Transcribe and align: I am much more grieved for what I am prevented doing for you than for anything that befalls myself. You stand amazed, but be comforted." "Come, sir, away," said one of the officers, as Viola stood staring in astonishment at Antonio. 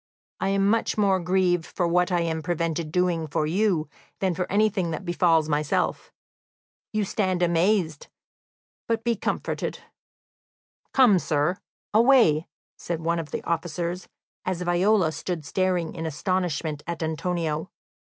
I 0.39 0.49
am 0.49 0.67
much 0.67 0.97
more 0.97 1.19
grieved 1.19 1.63
for 1.67 1.87
what 1.87 2.11
I 2.11 2.21
am 2.21 2.41
prevented 2.41 2.91
doing 2.91 3.27
for 3.27 3.45
you 3.45 3.87
than 4.17 4.33
for 4.33 4.51
anything 4.51 4.89
that 4.89 5.05
befalls 5.05 5.47
myself. 5.47 6.11
You 6.91 7.03
stand 7.05 7.43
amazed, 7.43 8.07
but 8.87 9.03
be 9.03 9.15
comforted." 9.15 9.77
"Come, 10.91 11.19
sir, 11.19 11.59
away," 11.93 12.47
said 12.77 13.01
one 13.01 13.19
of 13.19 13.29
the 13.29 13.43
officers, 13.43 14.07
as 14.43 14.63
Viola 14.63 15.11
stood 15.11 15.45
staring 15.45 15.93
in 15.93 16.07
astonishment 16.07 16.81
at 16.87 17.03
Antonio. 17.03 17.69